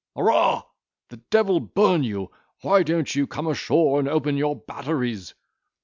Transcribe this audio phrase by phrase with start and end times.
[0.17, 0.63] Arrah!
[1.09, 2.31] the devil burn you,
[2.63, 5.35] why don't you come ashore and open your batteries?"